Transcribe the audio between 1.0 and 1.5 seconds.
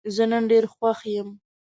یم.